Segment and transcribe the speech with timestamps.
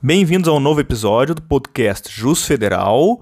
[0.00, 3.20] Bem-vindos a um novo episódio do podcast Jus Federal.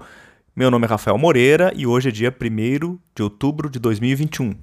[0.55, 4.53] Meu nome é Rafael Moreira e hoje é dia 1 de outubro de 2021.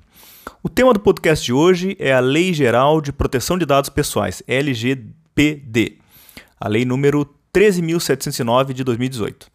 [0.63, 4.45] O tema do podcast de hoje é a Lei Geral de Proteção de Dados Pessoais,
[4.47, 5.99] LGPD,
[6.61, 9.49] a lei número 13.709 de 2018.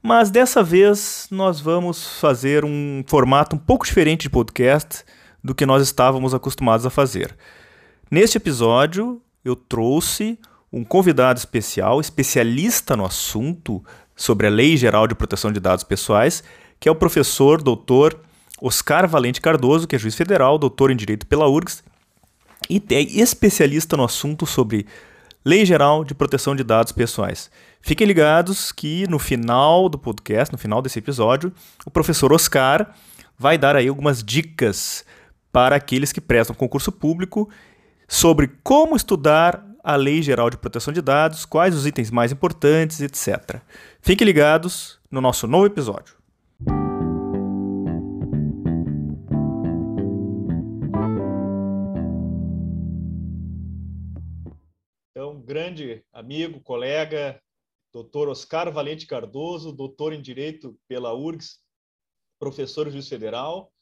[0.00, 5.04] Mas dessa vez nós vamos fazer um formato um pouco diferente de podcast
[5.42, 7.36] do que nós estávamos acostumados a fazer.
[8.08, 10.38] Neste episódio, eu trouxe
[10.76, 13.82] um convidado especial, especialista no assunto
[14.14, 16.44] sobre a Lei Geral de Proteção de Dados Pessoais,
[16.78, 18.20] que é o professor doutor
[18.60, 21.82] Oscar Valente Cardoso, que é juiz federal, doutor em Direito pela URGS,
[22.68, 24.86] e é especialista no assunto sobre
[25.42, 27.50] Lei Geral de Proteção de Dados Pessoais.
[27.80, 31.50] Fiquem ligados que no final do podcast, no final desse episódio,
[31.86, 32.94] o professor Oscar
[33.38, 35.06] vai dar aí algumas dicas
[35.50, 37.48] para aqueles que prestam concurso público
[38.06, 43.00] sobre como estudar a Lei Geral de Proteção de Dados, quais os itens mais importantes,
[43.00, 43.60] etc.
[44.00, 46.16] Fiquem ligados no nosso novo episódio.
[55.12, 57.40] Então, grande amigo, colega,
[57.92, 61.60] doutor Oscar Valente Cardoso, doutor em Direito pela URGS,
[62.40, 63.72] professor juiz federal,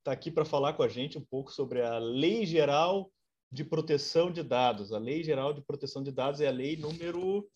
[0.00, 3.12] está aqui para falar com a gente um pouco sobre a Lei Geral
[3.52, 4.92] de Proteção de Dados.
[4.92, 7.46] A Lei Geral de Proteção de Dados é a lei número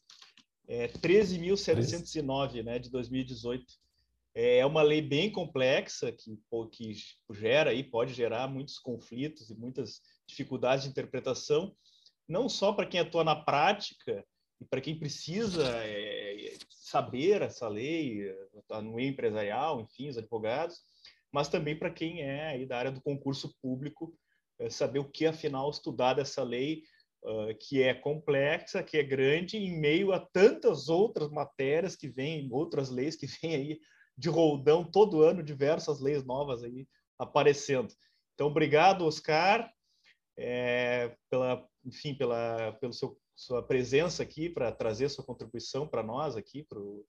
[0.69, 3.65] é, 13.709, né, de 2018.
[4.35, 6.39] É uma lei bem complexa que,
[6.71, 6.95] que
[7.33, 11.75] gera e pode gerar muitos conflitos e muitas dificuldades de interpretação,
[12.29, 14.23] não só para quem atua na prática
[14.61, 18.31] e para quem precisa é, saber essa lei
[18.69, 20.81] tá no empresarial, enfim, os advogados,
[21.33, 24.26] mas também para quem é da área do concurso público é
[24.71, 26.83] saber o que, afinal, estudar dessa lei,
[27.25, 32.49] uh, que é complexa, que é grande, em meio a tantas outras matérias que vêm,
[32.53, 33.81] outras leis que vêm aí
[34.17, 36.89] de roldão todo ano, diversas leis novas aí
[37.19, 37.93] aparecendo.
[38.35, 39.71] Então, obrigado, Oscar,
[40.39, 46.37] é, pela, enfim, pela, pelo seu sua presença aqui para trazer sua contribuição para nós
[46.37, 47.05] aqui, para o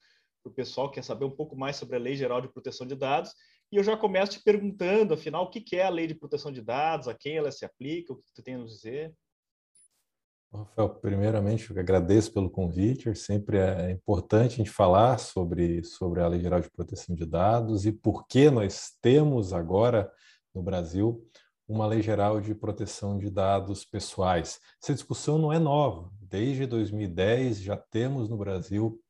[0.53, 3.33] pessoal que quer saber um pouco mais sobre a Lei Geral de Proteção de Dados.
[3.71, 6.61] E eu já começo te perguntando, afinal, o que é a lei de proteção de
[6.61, 9.13] dados, a quem ela se aplica, o que tu tem a nos dizer?
[10.53, 13.13] Rafael, primeiramente, eu agradeço pelo convite.
[13.13, 17.85] Sempre é importante a gente falar sobre, sobre a Lei Geral de Proteção de Dados
[17.85, 20.09] e por que nós temos agora
[20.55, 21.27] no Brasil
[21.67, 24.59] uma Lei Geral de Proteção de Dados Pessoais.
[24.81, 26.09] Essa discussão não é nova.
[26.21, 29.01] Desde 2010 já temos no Brasil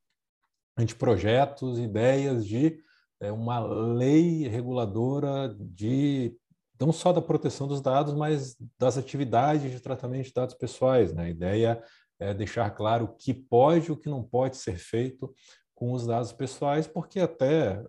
[0.76, 2.82] anteprojetos, ideias de
[3.20, 6.36] uma lei reguladora de
[6.80, 11.12] não só da proteção dos dados, mas das atividades de tratamento de dados pessoais.
[11.12, 11.24] Né?
[11.24, 11.82] A ideia
[12.20, 15.34] é deixar claro o que pode e o que não pode ser feito
[15.74, 17.80] com os dados pessoais, porque até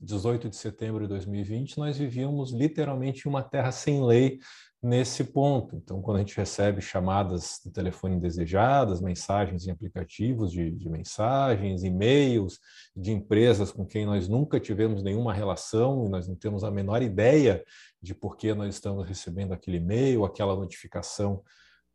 [0.00, 4.38] 18 de setembro de 2020 nós vivíamos literalmente uma terra sem lei
[4.86, 5.74] nesse ponto.
[5.74, 11.82] Então, quando a gente recebe chamadas de telefone indesejadas, mensagens em aplicativos de, de mensagens,
[11.82, 12.60] e-mails
[12.94, 17.02] de empresas com quem nós nunca tivemos nenhuma relação e nós não temos a menor
[17.02, 17.64] ideia
[18.00, 21.42] de por que nós estamos recebendo aquele e-mail, aquela notificação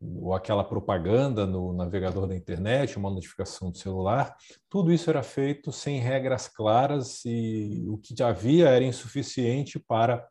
[0.01, 4.35] ou aquela propaganda no navegador da internet, uma notificação do celular,
[4.67, 10.27] tudo isso era feito sem regras claras e o que havia era insuficiente para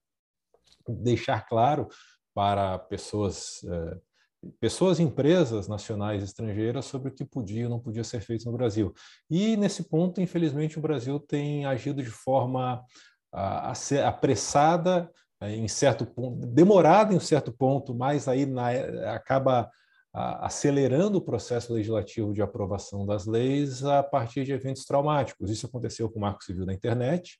[0.87, 1.89] deixar claro
[2.41, 3.99] para pessoas, eh,
[4.59, 8.57] pessoas, empresas nacionais e estrangeiras sobre o que podia ou não podia ser feito no
[8.57, 8.95] Brasil.
[9.29, 12.83] E nesse ponto, infelizmente, o Brasil tem agido de forma
[14.07, 15.11] apressada,
[15.43, 18.71] eh, em certo ponto, demorada em um certo ponto, mas aí na,
[19.13, 19.71] acaba
[20.15, 25.51] acelerando o processo legislativo de aprovação das leis a partir de eventos traumáticos.
[25.51, 27.39] Isso aconteceu com o Marco Civil da Internet,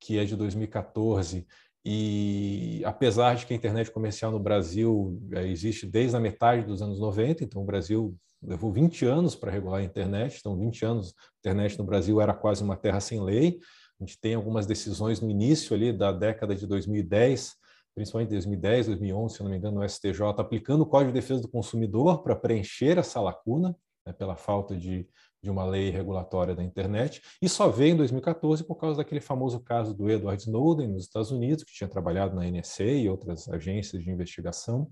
[0.00, 1.46] que é de 2014
[1.84, 6.82] e apesar de que a internet comercial no Brasil é, existe desde a metade dos
[6.82, 11.08] anos 90, então o Brasil levou 20 anos para regular a internet, então 20 anos
[11.08, 13.58] a internet no Brasil era quase uma terra sem lei.
[14.00, 17.56] A gente tem algumas decisões no início ali da década de 2010,
[17.94, 21.48] principalmente 2010, 2011, se não me engano, no STJ, aplicando o Código de Defesa do
[21.48, 23.76] Consumidor para preencher essa lacuna,
[24.06, 25.08] né, pela falta de,
[25.42, 29.60] de uma lei regulatória da internet, e só veio em 2014 por causa daquele famoso
[29.60, 34.02] caso do Edward Snowden nos Estados Unidos, que tinha trabalhado na NSA e outras agências
[34.02, 34.90] de investigação,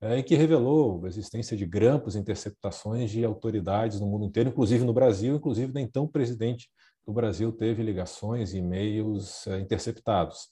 [0.00, 4.92] é, que revelou a existência de grampos interceptações de autoridades no mundo inteiro, inclusive no
[4.92, 6.68] Brasil, inclusive da então presidente
[7.06, 10.48] do Brasil teve ligações e e-mails é, interceptados.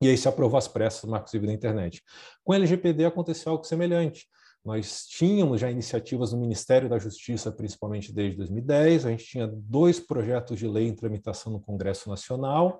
[0.00, 2.02] E aí se aprovou as pressas do Marco Civil da Internet.
[2.42, 4.26] Com o LGPD aconteceu algo semelhante.
[4.64, 9.06] Nós tínhamos já iniciativas no Ministério da Justiça, principalmente desde 2010.
[9.06, 12.78] A gente tinha dois projetos de lei em tramitação no Congresso Nacional,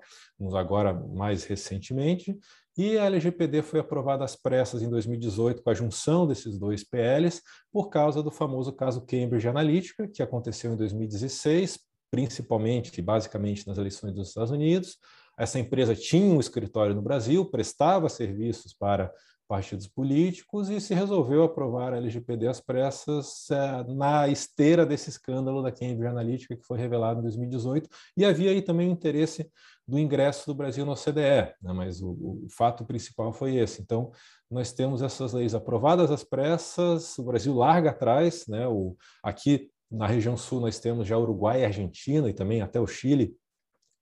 [0.55, 2.37] agora mais recentemente,
[2.77, 7.41] e a LGPD foi aprovada às pressas em 2018 com a junção desses dois PLs,
[7.71, 11.79] por causa do famoso caso Cambridge Analytica, que aconteceu em 2016,
[12.09, 14.97] principalmente e basicamente nas eleições dos Estados Unidos.
[15.37, 19.11] Essa empresa tinha um escritório no Brasil, prestava serviços para
[19.53, 25.61] partidos políticos e se resolveu aprovar a LGPD às pressas é, na esteira desse escândalo
[25.61, 29.47] da Cambridge Analytica que foi revelado em 2018 e havia aí também o interesse
[29.87, 31.71] do ingresso do Brasil no OCDE, né?
[31.71, 32.09] mas o,
[32.45, 33.79] o, fato principal foi esse.
[33.79, 34.11] Então,
[34.49, 38.67] nós temos essas leis aprovadas às pressas, o Brasil larga atrás, né?
[38.67, 42.87] o, aqui na região sul nós temos já Uruguai e Argentina e também até o
[42.87, 43.37] Chile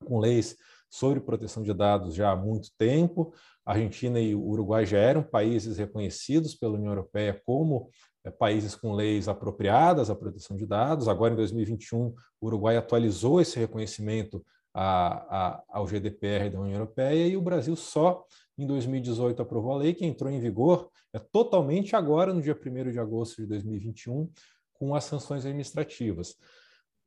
[0.05, 0.55] com leis
[0.89, 3.33] sobre proteção de dados já há muito tempo.
[3.71, 7.89] Argentina e o Uruguai já eram países reconhecidos pela União Europeia como
[8.23, 11.07] é, países com leis apropriadas à proteção de dados.
[11.07, 17.27] Agora, em 2021, o Uruguai atualizou esse reconhecimento a, a, ao GDPR da União Europeia
[17.27, 18.25] e o Brasil só
[18.57, 22.91] em 2018 aprovou a lei que entrou em vigor é totalmente agora, no dia 1
[22.91, 24.31] de agosto de 2021,
[24.73, 26.37] com as sanções administrativas.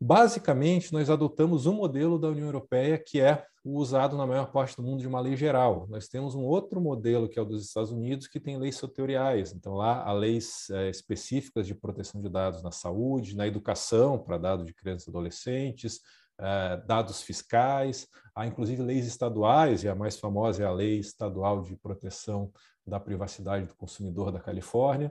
[0.00, 4.76] Basicamente, nós adotamos um modelo da União Europeia que é o usado na maior parte
[4.76, 5.86] do mundo de uma lei geral.
[5.88, 9.54] Nós temos um outro modelo, que é o dos Estados Unidos, que tem leis setoriais.
[9.54, 14.36] Então, lá há leis é, específicas de proteção de dados na saúde, na educação, para
[14.36, 16.00] dados de crianças e adolescentes,
[16.38, 21.62] é, dados fiscais, há inclusive leis estaduais, e a mais famosa é a Lei Estadual
[21.62, 22.52] de Proteção
[22.86, 25.10] da Privacidade do Consumidor da Califórnia.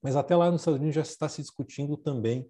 [0.00, 2.48] Mas até lá nos Estados Unidos já está se discutindo também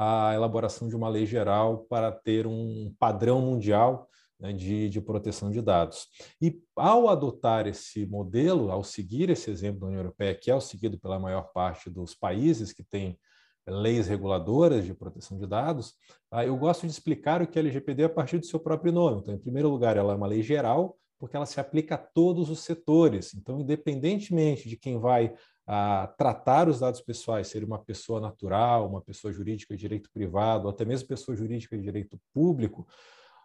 [0.00, 4.08] a elaboração de uma lei geral para ter um padrão mundial
[4.38, 6.06] né, de, de, proteção de dados.
[6.40, 10.60] E ao adotar esse modelo, ao seguir esse exemplo da União Europeia, que é o
[10.60, 13.18] seguido pela maior parte dos países que têm
[13.66, 15.94] leis reguladoras de proteção de dados,
[16.30, 19.20] ah, eu gosto de explicar o que é LGPD a partir do seu próprio nome.
[19.20, 22.50] Então, em primeiro lugar, ela é uma lei geral, porque ela se aplica a todos
[22.50, 23.34] os setores.
[23.34, 25.34] Então, independentemente de quem vai
[25.70, 30.66] a tratar os dados pessoais, ser uma pessoa natural, uma pessoa jurídica de direito privado,
[30.66, 32.88] até mesmo pessoa jurídica de direito público,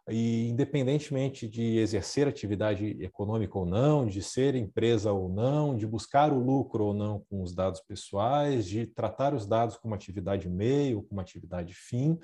[0.09, 6.31] e independentemente de exercer atividade econômica ou não, de ser empresa ou não, de buscar
[6.31, 11.03] o lucro ou não com os dados pessoais, de tratar os dados como atividade meio,
[11.03, 12.17] como atividade fim,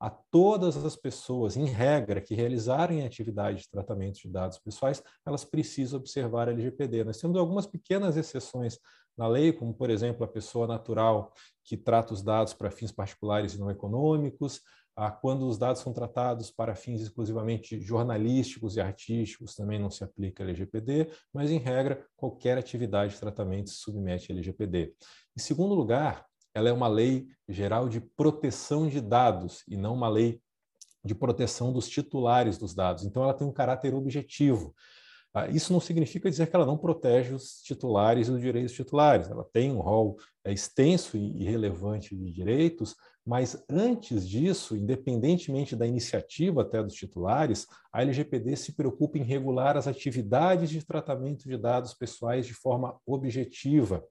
[0.00, 5.44] a todas as pessoas, em regra, que realizarem atividade de tratamento de dados pessoais, elas
[5.44, 7.04] precisam observar a LGPD.
[7.04, 8.80] Nós temos algumas pequenas exceções
[9.16, 11.32] na lei, como, por exemplo, a pessoa natural
[11.64, 14.60] que trata os dados para fins particulares e não econômicos,
[14.94, 20.04] a quando os dados são tratados para fins exclusivamente jornalísticos e artísticos, também não se
[20.04, 24.94] aplica LGPD, mas, em regra, qualquer atividade de tratamento se submete a LGPD.
[25.36, 30.08] Em segundo lugar, ela é uma lei geral de proteção de dados e não uma
[30.08, 30.40] lei
[31.04, 33.04] de proteção dos titulares dos dados.
[33.04, 34.74] Então, ela tem um caráter objetivo.
[35.34, 39.30] Ah, isso não significa dizer que ela não protege os titulares e os direitos titulares.
[39.30, 42.94] Ela tem um rol é, extenso e relevante de direitos,
[43.24, 49.76] mas antes disso, independentemente da iniciativa até dos titulares, a LGPD se preocupa em regular
[49.76, 54.04] as atividades de tratamento de dados pessoais de forma objetiva.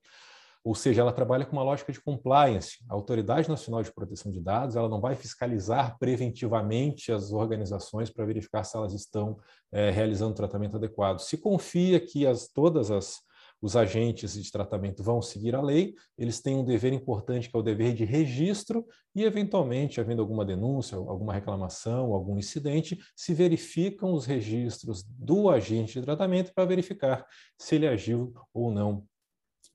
[0.63, 2.83] Ou seja, ela trabalha com uma lógica de compliance.
[2.89, 8.25] A Autoridade Nacional de Proteção de Dados ela não vai fiscalizar preventivamente as organizações para
[8.25, 9.39] verificar se elas estão
[9.71, 11.19] é, realizando tratamento adequado.
[11.19, 13.21] Se confia que as, todas as
[13.61, 17.59] os agentes de tratamento vão seguir a lei, eles têm um dever importante que é
[17.59, 24.13] o dever de registro e, eventualmente, havendo alguma denúncia, alguma reclamação, algum incidente, se verificam
[24.13, 27.25] os registros do agente de tratamento para verificar
[27.57, 29.06] se ele agiu ou não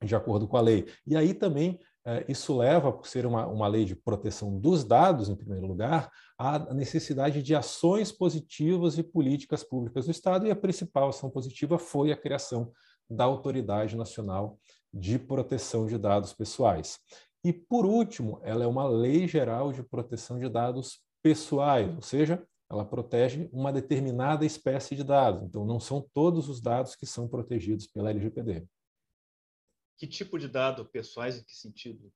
[0.03, 0.87] de acordo com a lei.
[1.05, 5.29] E aí também eh, isso leva, por ser uma, uma lei de proteção dos dados,
[5.29, 10.55] em primeiro lugar, à necessidade de ações positivas e políticas públicas do Estado, e a
[10.55, 12.71] principal ação positiva foi a criação
[13.09, 14.59] da Autoridade Nacional
[14.93, 16.99] de Proteção de Dados Pessoais.
[17.43, 22.43] E, por último, ela é uma lei geral de proteção de dados pessoais, ou seja,
[22.69, 25.43] ela protege uma determinada espécie de dados.
[25.43, 28.65] Então, não são todos os dados que são protegidos pela LGPD.
[29.97, 32.11] Que tipo de dados pessoais, em que sentido?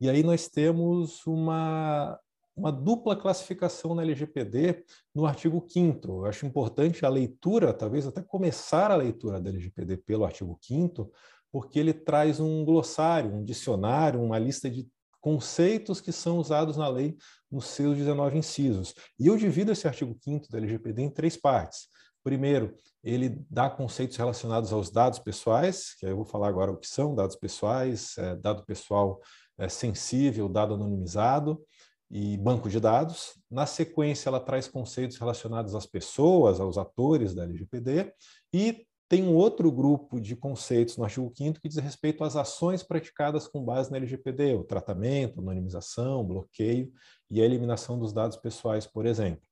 [0.00, 2.18] E aí nós temos uma,
[2.56, 4.84] uma dupla classificação na LGPD
[5.14, 9.98] no artigo 5 Eu acho importante a leitura, talvez até começar a leitura da LGPD
[9.98, 11.12] pelo artigo 5
[11.52, 14.88] porque ele traz um glossário, um dicionário, uma lista de
[15.20, 17.16] conceitos que são usados na lei
[17.50, 18.94] nos seus 19 incisos.
[19.18, 21.88] E eu divido esse artigo 5 da LGPD em três partes.
[22.22, 26.86] Primeiro, ele dá conceitos relacionados aos dados pessoais, que eu vou falar agora o que
[26.86, 29.20] são dados pessoais, é, dado pessoal
[29.58, 31.62] é, sensível, dado anonimizado
[32.10, 33.40] e banco de dados.
[33.50, 38.12] Na sequência, ela traz conceitos relacionados às pessoas, aos atores da LGPD,
[38.52, 42.84] e tem um outro grupo de conceitos no artigo 5 que diz respeito às ações
[42.84, 46.92] praticadas com base na LGPD, o tratamento, anonimização, bloqueio
[47.28, 49.49] e a eliminação dos dados pessoais, por exemplo.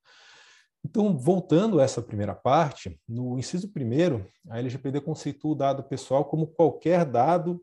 [0.85, 6.25] Então, voltando a essa primeira parte, no inciso primeiro, a LGPD conceitua o dado pessoal
[6.25, 7.62] como qualquer dado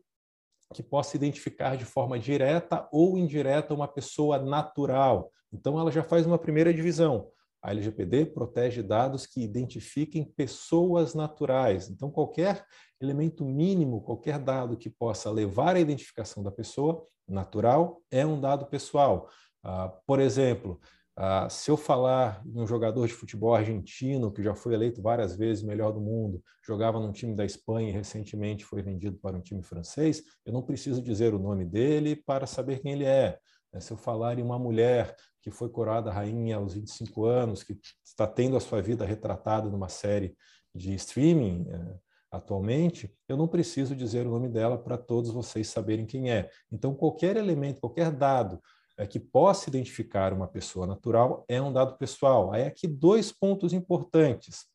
[0.74, 5.30] que possa identificar de forma direta ou indireta uma pessoa natural.
[5.52, 7.30] Então, ela já faz uma primeira divisão.
[7.62, 11.88] A LGPD protege dados que identifiquem pessoas naturais.
[11.88, 12.64] Então, qualquer
[13.00, 18.66] elemento mínimo, qualquer dado que possa levar à identificação da pessoa natural é um dado
[18.66, 19.28] pessoal.
[19.64, 20.80] Uh, por exemplo,
[21.18, 25.36] uh, se eu falar em um jogador de futebol argentino que já foi eleito várias
[25.36, 29.40] vezes melhor do mundo, jogava num time da Espanha e recentemente foi vendido para um
[29.40, 33.38] time francês, eu não preciso dizer o nome dele para saber quem ele é.
[33.72, 33.80] Né?
[33.80, 38.26] Se eu falar em uma mulher que foi coroada rainha aos 25 anos, que está
[38.26, 40.36] tendo a sua vida retratada numa série
[40.74, 41.96] de streaming é,
[42.32, 46.50] atualmente, eu não preciso dizer o nome dela para todos vocês saberem quem é.
[46.70, 48.60] Então, qualquer elemento, qualquer dado
[48.96, 52.52] é, que possa identificar uma pessoa natural é um dado pessoal.
[52.52, 54.66] Aí aqui dois pontos importantes.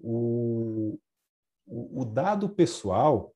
[0.00, 0.98] O,
[1.66, 3.34] o, o dado pessoal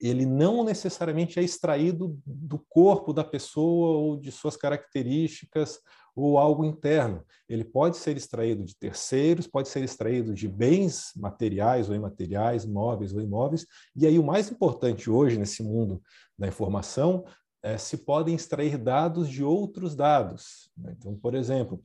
[0.00, 5.80] ele não necessariamente é extraído do corpo da pessoa ou de suas características
[6.14, 7.24] ou algo interno.
[7.48, 13.12] Ele pode ser extraído de terceiros, pode ser extraído de bens materiais ou imateriais, móveis
[13.12, 13.66] ou imóveis.
[13.94, 16.00] E aí o mais importante hoje nesse mundo
[16.38, 17.24] da informação
[17.62, 20.70] é, se podem extrair dados de outros dados.
[20.76, 20.94] Né?
[20.98, 21.80] Então, por exemplo,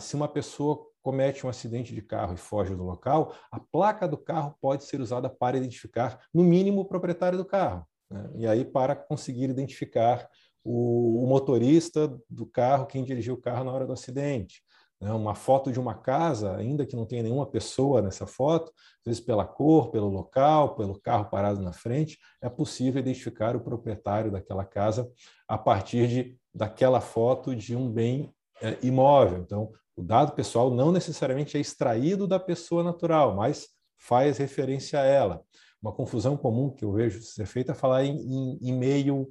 [0.00, 4.16] se uma pessoa comete um acidente de carro e foge do local, a placa do
[4.16, 7.86] carro pode ser usada para identificar, no mínimo, o proprietário do carro.
[8.10, 8.30] Né?
[8.36, 10.28] E aí, para conseguir identificar
[10.64, 14.62] o, o, motorista do carro, quem dirigiu o carro na hora do acidente.
[15.00, 15.12] Né?
[15.12, 19.20] Uma foto de uma casa, ainda que não tenha nenhuma pessoa nessa foto, às vezes
[19.20, 24.64] pela cor, pelo local, pelo carro parado na frente, é possível identificar o proprietário daquela
[24.64, 25.10] casa
[25.46, 29.38] a partir de, daquela foto de um bem é, imóvel.
[29.38, 35.04] Então, o dado pessoal não necessariamente é extraído da pessoa natural, mas faz referência a
[35.04, 35.42] ela.
[35.80, 39.28] Uma confusão comum que eu vejo ser feita é falar em, em, em meio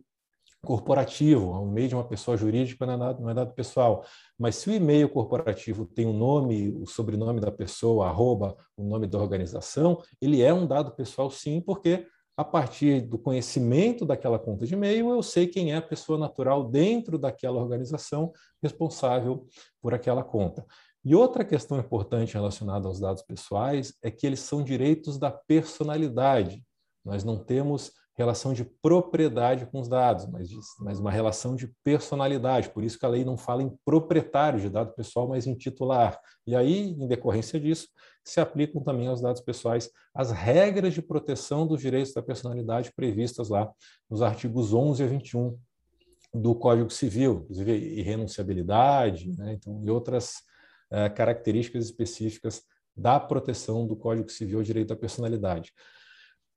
[0.67, 4.03] corporativo, um e-mail de uma pessoa jurídica não é, não é dado pessoal.
[4.37, 9.07] Mas se o e-mail corporativo tem o nome, o sobrenome da pessoa, arroba, o nome
[9.07, 12.05] da organização, ele é um dado pessoal sim, porque
[12.35, 16.65] a partir do conhecimento daquela conta de e-mail, eu sei quem é a pessoa natural
[16.65, 19.47] dentro daquela organização responsável
[19.81, 20.65] por aquela conta.
[21.03, 26.61] E outra questão importante relacionada aos dados pessoais é que eles são direitos da personalidade.
[27.05, 32.69] Nós não temos relação de propriedade com os dados, mas, mas uma relação de personalidade.
[32.69, 36.19] Por isso que a lei não fala em proprietário de dado pessoal, mas em titular.
[36.45, 37.87] E aí, em decorrência disso,
[38.23, 43.49] se aplicam também aos dados pessoais as regras de proteção dos direitos da personalidade previstas
[43.49, 43.71] lá
[44.09, 45.55] nos artigos 11 a 21
[46.33, 49.53] do Código Civil, inclusive irrenunciabilidade, né?
[49.53, 50.37] então, e outras
[50.91, 52.63] uh, características específicas
[52.95, 55.71] da proteção do Código Civil ao direito da personalidade.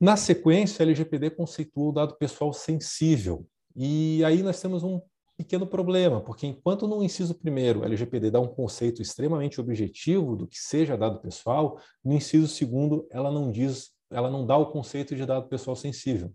[0.00, 3.47] Na sequência, a LGPD conceitua o dado pessoal sensível.
[3.76, 5.00] E aí nós temos um
[5.37, 10.47] pequeno problema, porque enquanto no inciso primeiro a LGPD dá um conceito extremamente objetivo do
[10.47, 15.14] que seja dado pessoal, no inciso segundo ela não diz, ela não dá o conceito
[15.14, 16.33] de dado pessoal sensível.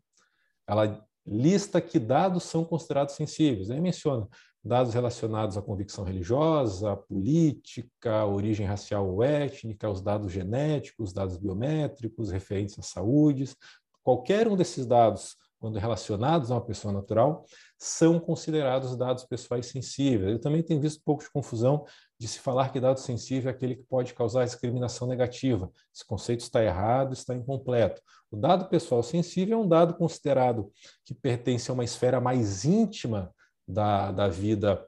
[0.67, 3.71] Ela lista que dados são considerados sensíveis.
[3.71, 4.27] Aí menciona
[4.65, 12.31] dados relacionados à convicção religiosa, política, origem racial ou étnica, os dados genéticos, dados biométricos,
[12.31, 13.55] referentes à saúde.
[14.03, 17.45] Qualquer um desses dados, quando relacionados a uma pessoa natural,
[17.77, 20.31] são considerados dados pessoais sensíveis.
[20.31, 21.85] Eu também tenho visto um pouco de confusão
[22.19, 25.71] de se falar que dado sensível é aquele que pode causar discriminação negativa.
[25.93, 28.01] Esse conceito está errado, está incompleto.
[28.31, 30.71] O dado pessoal sensível é um dado considerado
[31.03, 33.31] que pertence a uma esfera mais íntima
[33.67, 34.85] da, da vida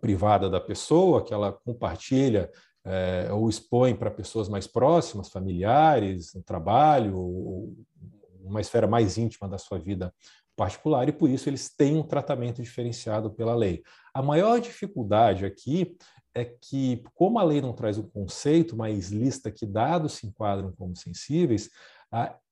[0.00, 2.50] privada da pessoa, que ela compartilha
[2.84, 7.74] é, ou expõe para pessoas mais próximas, familiares, no trabalho,
[8.42, 10.12] uma esfera mais íntima da sua vida
[10.56, 13.82] particular, e por isso eles têm um tratamento diferenciado pela lei.
[14.12, 15.96] A maior dificuldade aqui
[16.34, 20.72] é que, como a lei não traz um conceito, mas lista que dados se enquadram
[20.72, 21.70] como sensíveis,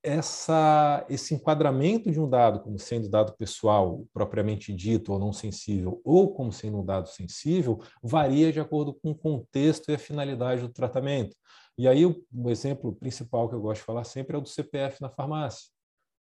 [0.02, 6.00] essa, esse enquadramento de um dado como sendo dado pessoal propriamente dito ou não sensível,
[6.04, 10.60] ou como sendo um dado sensível, varia de acordo com o contexto e a finalidade
[10.62, 11.34] do tratamento.
[11.78, 14.48] E aí, o, o exemplo principal que eu gosto de falar sempre é o do
[14.48, 15.70] CPF na farmácia.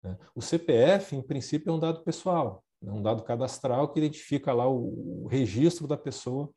[0.01, 0.17] Né?
[0.33, 4.67] O CPF, em princípio, é um dado pessoal, é um dado cadastral que identifica lá
[4.67, 6.49] o, o registro da pessoa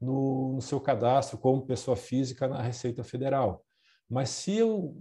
[0.00, 3.64] no, no seu cadastro como pessoa física na Receita Federal.
[4.08, 4.94] Mas se eu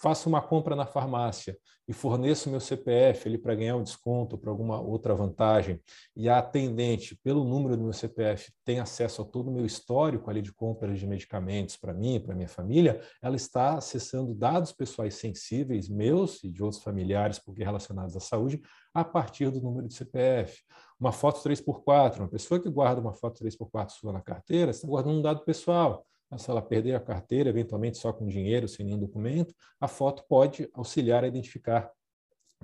[0.00, 1.56] faço uma compra na farmácia
[1.88, 5.80] e forneço meu CPF para ganhar um desconto, para alguma outra vantagem,
[6.16, 10.28] e a atendente, pelo número do meu CPF, tem acesso a todo o meu histórico
[10.28, 14.72] ali de compras de medicamentos para mim e para minha família, ela está acessando dados
[14.72, 18.60] pessoais sensíveis, meus e de outros familiares, porque relacionados à saúde,
[18.92, 20.62] a partir do número de CPF.
[20.98, 25.18] Uma foto 3x4, uma pessoa que guarda uma foto 3x4 sua na carteira, está guardando
[25.18, 26.04] um dado pessoal
[26.36, 30.68] se ela perder a carteira, eventualmente só com dinheiro, sem nenhum documento, a foto pode
[30.74, 31.90] auxiliar a identificar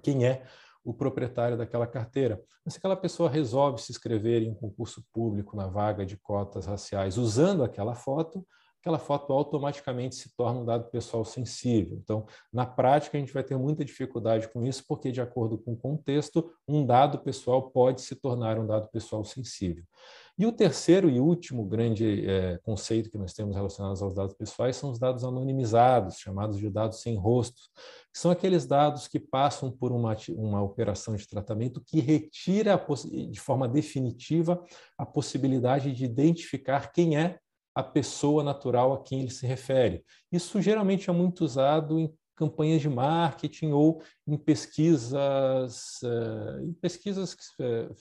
[0.03, 0.45] quem é
[0.85, 2.43] o proprietário daquela carteira.
[2.65, 6.67] Mas se aquela pessoa resolve se inscrever em um concurso público na vaga de cotas
[6.67, 8.45] raciais usando aquela foto,
[8.83, 11.97] aquela foto automaticamente se torna um dado pessoal sensível.
[12.03, 15.73] Então, na prática, a gente vai ter muita dificuldade com isso, porque, de acordo com
[15.75, 19.85] o contexto, um dado pessoal pode se tornar um dado pessoal sensível.
[20.37, 24.75] E o terceiro e último grande é, conceito que nós temos relacionados aos dados pessoais
[24.75, 27.71] são os dados anonimizados, chamados de dados sem rostos,
[28.13, 32.83] que são aqueles dados que passam por uma, uma operação de tratamento que retira
[33.31, 34.61] de forma definitiva
[34.99, 37.39] a possibilidade de identificar quem é
[37.75, 40.05] a pessoa natural a quem ele se refere.
[40.31, 47.35] Isso geralmente é muito usado em campanhas de marketing ou em pesquisas, uh, em pesquisas
[47.61, 47.95] uh,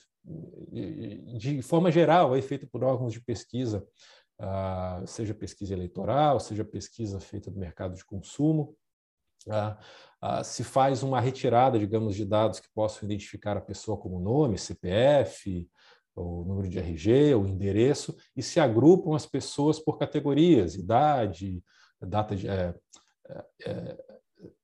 [1.36, 3.84] de forma geral, é feita por órgãos de pesquisa,
[4.40, 8.76] uh, seja pesquisa eleitoral, seja pesquisa feita do mercado de consumo.
[9.46, 14.56] Uh, se faz uma retirada, digamos, de dados que possam identificar a pessoa como nome,
[14.56, 15.68] CPF,
[16.14, 21.62] o número de RG, o endereço, e se agrupam as pessoas por categorias, idade,
[22.00, 22.74] data de, é,
[23.64, 23.96] é,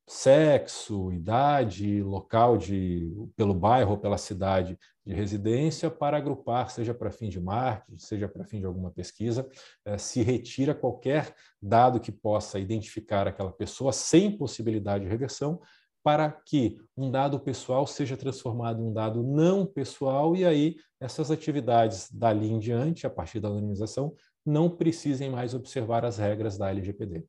[0.08, 7.12] sexo, idade, local de pelo bairro ou pela cidade de residência para agrupar, seja para
[7.12, 9.48] fim de marketing, seja para fim de alguma pesquisa,
[9.84, 15.60] eh, se retira qualquer dado que possa identificar aquela pessoa sem possibilidade de reversão,
[16.08, 21.30] para que um dado pessoal seja transformado em um dado não pessoal e aí essas
[21.30, 26.70] atividades dali em diante, a partir da anonimização, não precisem mais observar as regras da
[26.70, 27.26] LGPD.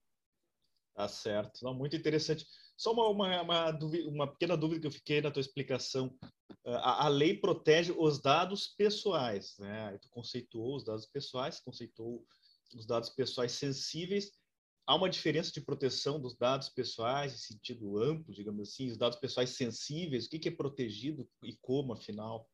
[0.95, 1.61] Tá certo.
[1.61, 2.45] Não, muito interessante.
[2.77, 6.17] Só uma, uma, uma, dúvida, uma, pequena dúvida que eu fiquei na tua explicação.
[6.65, 9.97] A, a, lei protege os dados pessoais, né?
[10.01, 12.25] Tu conceituou os dados pessoais, conceitou
[12.73, 14.31] os dados pessoais sensíveis.
[14.89, 19.19] Há uma diferença de proteção dos dados pessoais em sentido amplo, digamos assim, os dados
[19.19, 22.49] pessoais sensíveis, o que, é protegido e como, afinal?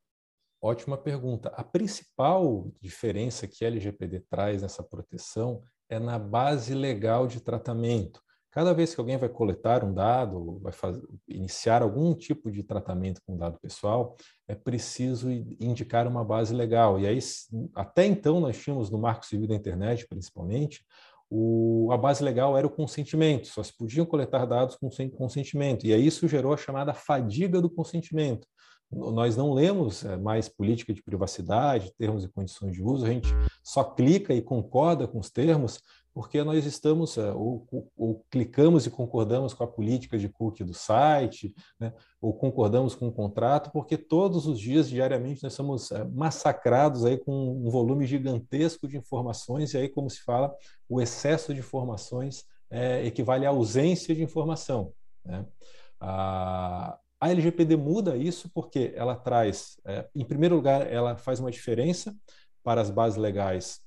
[0.60, 1.48] Ótima pergunta.
[1.56, 8.20] A principal diferença que a LGPD traz nessa proteção é na base legal de tratamento.
[8.50, 13.22] Cada vez que alguém vai coletar um dado, vai fazer, iniciar algum tipo de tratamento
[13.26, 14.14] com dado pessoal,
[14.46, 17.00] é preciso indicar uma base legal.
[17.00, 17.18] E aí,
[17.74, 20.84] até então, nós tínhamos no Marco Civil da Internet, principalmente,
[21.30, 25.86] o, a base legal era o consentimento, só se podiam coletar dados com consentimento.
[25.86, 28.46] E aí isso gerou a chamada fadiga do consentimento.
[28.90, 33.28] Nós não lemos é, mais política de privacidade, termos e condições de uso, a gente
[33.62, 35.80] só clica e concorda com os termos
[36.16, 40.72] porque nós estamos, é, ou, ou, clicamos e concordamos com a política de cookie do
[40.72, 41.92] site, né?
[42.22, 47.18] ou concordamos com o contrato, porque todos os dias, diariamente, nós somos é, massacrados aí
[47.18, 50.56] com um volume gigantesco de informações, e aí, como se fala,
[50.88, 54.94] o excesso de informações é, equivale à ausência de informação.
[55.22, 55.44] Né?
[56.00, 61.50] A, a LGPD muda isso porque ela traz, é, em primeiro lugar, ela faz uma
[61.50, 62.16] diferença
[62.64, 63.84] para as bases legais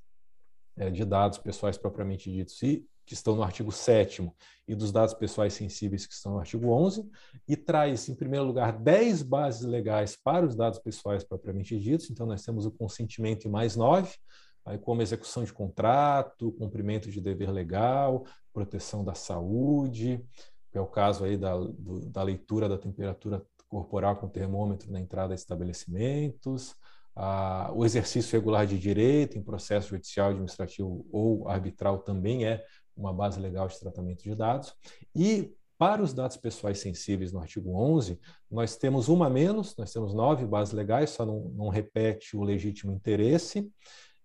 [0.88, 4.30] de dados pessoais propriamente ditos e que estão no artigo 7
[4.68, 7.10] e dos dados pessoais sensíveis que estão no artigo 11
[7.48, 12.08] e traz, em primeiro lugar, 10 bases legais para os dados pessoais propriamente ditos.
[12.08, 14.14] Então, nós temos o consentimento em mais nove,
[14.64, 20.24] aí como execução de contrato, cumprimento de dever legal, proteção da saúde,
[20.70, 25.00] que é o caso aí da, do, da leitura da temperatura corporal com termômetro na
[25.00, 26.76] entrada de estabelecimentos,
[27.74, 32.64] o exercício regular de direito em processo judicial, administrativo ou arbitral também é
[32.96, 34.74] uma base legal de tratamento de dados.
[35.14, 38.20] E para os dados pessoais sensíveis no artigo 11,
[38.50, 42.92] nós temos uma menos, nós temos nove bases legais, só não, não repete o legítimo
[42.92, 43.70] interesse.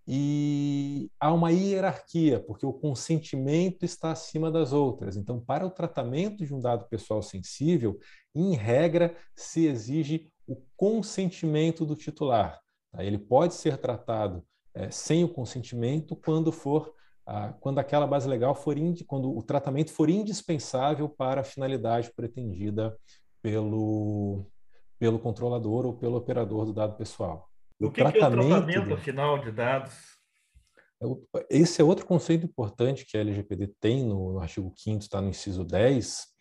[0.07, 5.17] e há uma hierarquia, porque o consentimento está acima das outras.
[5.17, 7.97] Então, para o tratamento de um dado pessoal sensível,
[8.35, 12.59] em regra, se exige o consentimento do titular.
[12.95, 13.03] Tá?
[13.03, 16.93] Ele pode ser tratado é, sem o consentimento quando for
[17.27, 18.75] ah, quando aquela base legal for
[19.07, 22.95] quando o tratamento for indispensável para a finalidade pretendida
[23.41, 24.45] pelo
[24.99, 27.49] pelo controlador ou pelo operador do dado pessoal.
[27.79, 29.93] O, o que, tratamento, que é o tratamento final de dados?
[31.01, 35.19] É esse é outro conceito importante que a LGPD tem no, no artigo 5 está
[35.19, 36.34] no inciso 10.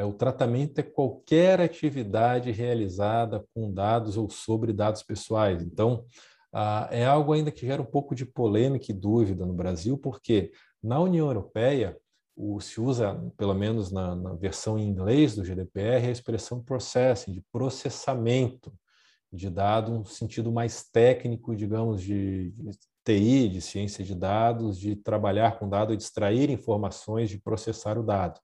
[0.00, 5.62] É, o tratamento é qualquer atividade realizada com dados ou sobre dados pessoais.
[5.62, 6.06] Então,
[6.90, 10.98] é algo ainda que gera um pouco de polêmica e dúvida no Brasil, porque na
[10.98, 11.98] União Europeia
[12.60, 17.44] se usa, pelo menos na, na, versão em inglês do GDPR, a expressão processing, de
[17.52, 18.72] processamento
[19.30, 22.70] de dado, um sentido mais técnico, digamos, de, de
[23.04, 28.02] TI, de ciência de dados, de trabalhar com dado, de extrair informações, de processar o
[28.02, 28.40] dado.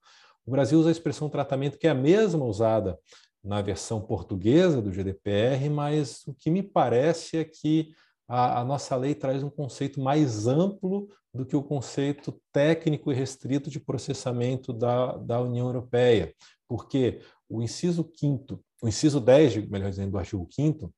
[0.47, 2.99] O Brasil usa a expressão tratamento, que é a mesma usada
[3.43, 7.93] na versão portuguesa do GDPR, mas o que me parece é que
[8.29, 13.15] a, a, nossa lei traz um conceito mais amplo do que o conceito técnico e
[13.15, 16.35] restrito de processamento da, da União Europeia,
[16.69, 20.93] porque o inciso 5 o inciso 10, melhor dizendo, do artigo 5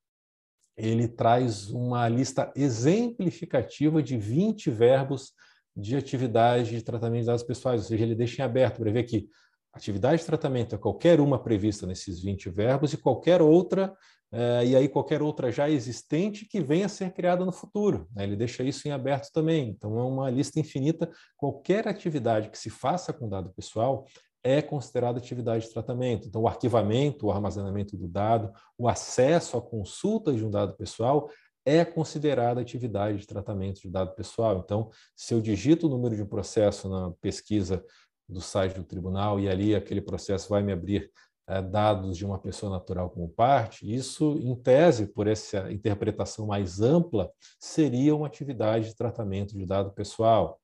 [0.77, 5.33] ele traz uma lista exemplificativa de 20 verbos
[5.79, 9.05] de atividade de tratamento de dados pessoais, ou seja, ele deixa em aberto para ver
[9.05, 9.29] que
[9.73, 13.95] atividade de tratamento é qualquer uma prevista nesses 20 verbos e qualquer outra,
[14.33, 18.09] eh, e aí qualquer outra já existente que venha a ser criada no futuro.
[18.12, 18.25] Né?
[18.25, 19.69] Ele deixa isso em aberto também.
[19.69, 21.09] Então, é uma lista infinita.
[21.37, 24.05] Qualquer atividade que se faça com dado pessoal
[24.43, 26.27] é considerada atividade de tratamento.
[26.27, 31.31] Então, o arquivamento, o armazenamento do dado, o acesso à consulta de um dado pessoal
[31.69, 34.63] é considerada atividade de tratamento de dado pessoal.
[34.65, 37.85] Então, se eu digito o número de um processo na pesquisa
[38.27, 41.11] do site do tribunal e ali aquele processo vai me abrir
[41.47, 46.81] é, dados de uma pessoa natural como parte, isso, em tese, por essa interpretação mais
[46.81, 50.59] ampla, seria uma atividade de tratamento de dado pessoal.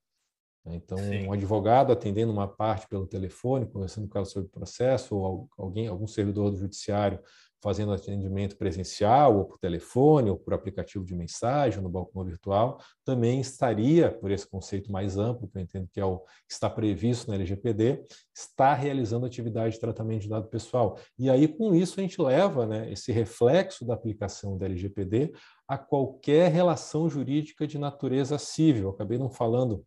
[0.67, 1.27] Então, Sim.
[1.27, 5.87] um advogado atendendo uma parte pelo telefone, conversando com ela sobre o processo, ou alguém,
[5.87, 7.19] algum servidor do judiciário
[7.65, 13.39] fazendo atendimento presencial, ou por telefone, ou por aplicativo de mensagem, no balcão virtual, também
[13.39, 17.27] estaria, por esse conceito mais amplo, que eu entendo que é o que está previsto
[17.27, 20.99] na LGPD, está realizando atividade de tratamento de dado pessoal.
[21.17, 25.33] E aí, com isso, a gente leva né, esse reflexo da aplicação da LGPD
[25.67, 28.83] a qualquer relação jurídica de natureza civil.
[28.83, 29.83] Eu acabei não falando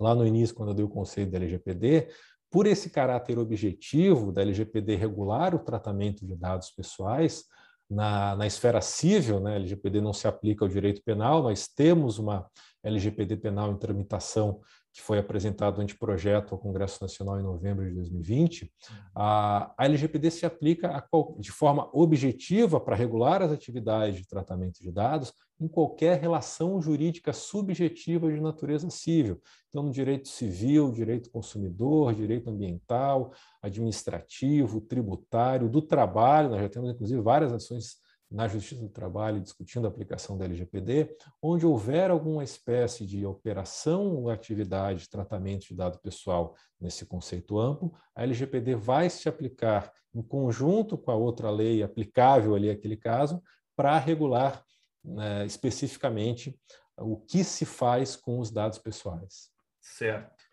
[0.00, 2.08] lá no início, quando eu dei o conceito da LGPD,
[2.50, 7.44] por esse caráter objetivo da LGPD regular o tratamento de dados pessoais,
[7.88, 12.48] na, na esfera civil, né, LGPD não se aplica ao direito penal, nós temos uma
[12.82, 14.60] LGPD penal em tramitação
[14.96, 18.72] que foi apresentado anteprojeto ao Congresso Nacional em novembro de 2020,
[19.14, 21.06] a, a LGPD se aplica a,
[21.38, 27.34] de forma objetiva para regular as atividades de tratamento de dados em qualquer relação jurídica
[27.34, 29.38] subjetiva de natureza civil.
[29.68, 36.88] Então, no direito civil, direito consumidor, direito ambiental, administrativo, tributário, do trabalho, nós já temos
[36.88, 37.96] inclusive várias ações
[38.30, 44.16] na Justiça do Trabalho discutindo a aplicação da LGPD, onde houver alguma espécie de operação
[44.16, 49.92] ou atividade de tratamento de dado pessoal nesse conceito amplo, a LGPD vai se aplicar
[50.14, 53.42] em conjunto com a outra lei aplicável ali àquele caso
[53.76, 54.64] para regular
[55.04, 56.58] né, especificamente
[56.98, 59.50] o que se faz com os dados pessoais.
[59.80, 60.44] Certo.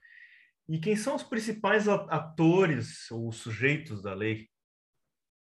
[0.68, 4.48] E quem são os principais atores ou sujeitos da lei?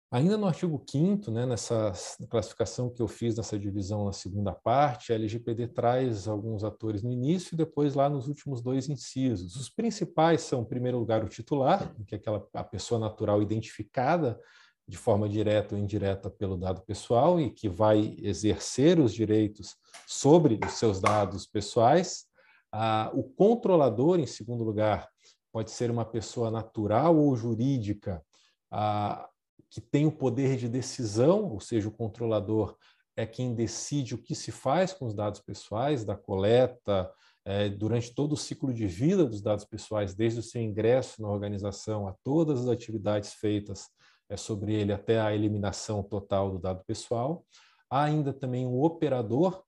[0.10, 1.92] Ainda no artigo 5 né, nessa
[2.30, 7.12] classificação que eu fiz nessa divisão na segunda parte, a LGPD traz alguns atores no
[7.12, 9.58] início e depois lá nos últimos dois incisos.
[9.58, 14.40] Os principais são, em primeiro lugar, o titular, que é aquela a pessoa natural identificada
[14.88, 19.76] de forma direta ou indireta pelo dado pessoal e que vai exercer os direitos
[20.08, 22.26] sobre os seus dados pessoais.
[22.72, 25.10] Ah, o controlador, em segundo lugar,
[25.52, 28.24] pode ser uma pessoa natural ou jurídica
[28.72, 29.28] ah,
[29.70, 32.78] que tem o poder de decisão, ou seja, o controlador
[33.16, 37.12] é quem decide o que se faz com os dados pessoais, da coleta,
[37.44, 41.30] é, durante todo o ciclo de vida dos dados pessoais, desde o seu ingresso na
[41.30, 43.90] organização a todas as atividades feitas
[44.30, 47.46] é, sobre ele até a eliminação total do dado pessoal.
[47.90, 49.64] Há ainda também o operador,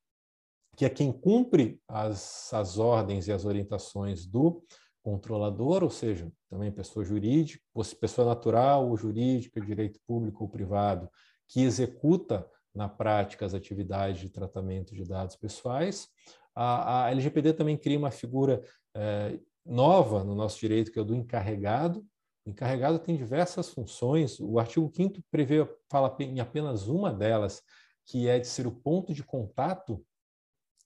[0.75, 4.63] que é quem cumpre as, as ordens e as orientações do
[5.01, 7.63] controlador, ou seja, também pessoa jurídica,
[7.99, 11.09] pessoa natural ou jurídica, direito público ou privado,
[11.47, 16.07] que executa na prática as atividades de tratamento de dados pessoais.
[16.55, 18.63] A, a LGPD também cria uma figura
[18.95, 22.05] é, nova no nosso direito, que é o do encarregado.
[22.45, 24.39] O encarregado tem diversas funções.
[24.39, 27.61] O artigo 5 prevê, fala em apenas uma delas,
[28.05, 30.03] que é de ser o ponto de contato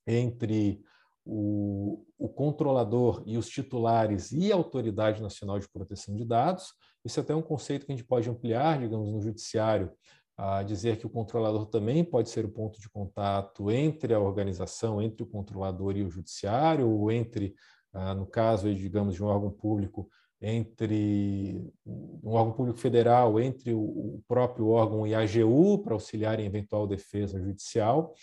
[0.05, 0.83] entre
[1.25, 6.73] o, o, controlador e os titulares e a Autoridade Nacional de Proteção de Dados.
[7.03, 9.91] Isso é até um conceito que a gente pode ampliar, digamos, no judiciário,
[10.37, 15.01] a dizer que o controlador também pode ser o ponto de contato entre a organização,
[15.01, 17.53] entre o controlador e o judiciário, ou entre,
[17.93, 20.09] ah, no caso, digamos, de um órgão público,
[20.41, 26.45] entre um órgão público federal, entre o próprio órgão e a AGU para auxiliar em
[26.45, 28.13] eventual defesa judicial.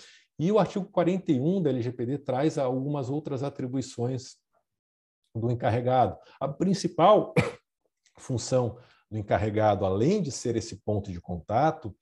[0.41, 4.37] E o artigo 41 da LGPD traz algumas outras atribuições
[5.37, 6.17] do encarregado.
[6.41, 7.35] A principal
[8.17, 8.79] função
[9.11, 11.95] do encarregado, além de ser esse ponto de contato,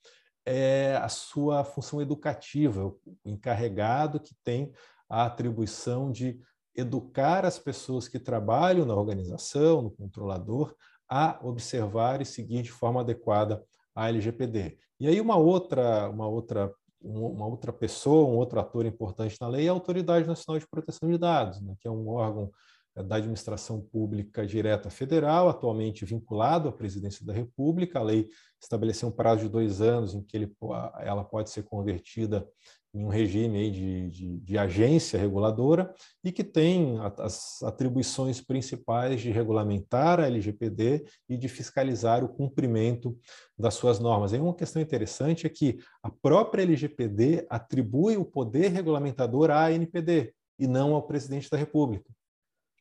[0.46, 4.72] é a sua função educativa, o encarregado que tem
[5.10, 6.40] a atribuição de
[6.76, 10.76] educar as pessoas que trabalham na organização, no controlador,
[11.08, 14.78] a observar e seguir de forma adequada a LGPD.
[15.00, 19.66] E aí uma outra, uma outra uma outra pessoa, um outro ator importante na lei
[19.66, 22.50] é a Autoridade Nacional de Proteção de Dados, né, que é um órgão
[22.96, 28.00] eh, da administração pública direta federal, atualmente vinculado à presidência da República.
[28.00, 28.28] A lei
[28.60, 30.52] estabeleceu um prazo de dois anos em que ele,
[31.00, 32.46] ela pode ser convertida
[32.94, 35.92] em um regime de, de, de, agência reguladora
[36.24, 43.18] e que tem as atribuições principais de regulamentar a LGPD e de fiscalizar o cumprimento
[43.58, 44.32] das suas normas.
[44.32, 50.32] E uma questão interessante é que a própria LGPD atribui o poder regulamentador à ANPD
[50.58, 52.10] e não ao presidente da República.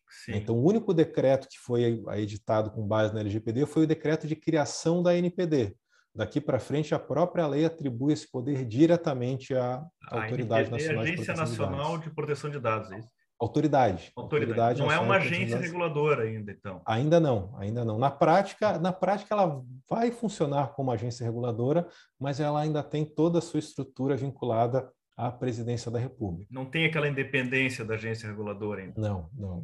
[0.09, 0.35] Sim.
[0.35, 4.35] Então, o único decreto que foi editado com base na LGPD foi o decreto de
[4.35, 5.75] criação da ANPD.
[6.17, 11.15] Daqui para frente, a própria lei atribui esse poder diretamente à a Autoridade Nacional Agência
[11.17, 13.09] de Proteção Nacional de, Proteção de Dados, é isso?
[13.39, 14.11] Autoridade.
[14.15, 14.81] Autoridade.
[14.81, 16.81] Autoridade não é uma agência reguladora ainda, então.
[16.87, 17.99] Ainda não, ainda não.
[17.99, 21.87] Na prática, na prática, ela vai funcionar como agência reguladora,
[22.19, 26.47] mas ela ainda tem toda a sua estrutura vinculada à presidência da República.
[26.49, 28.99] Não tem aquela independência da agência reguladora ainda.
[28.99, 29.63] Não, não.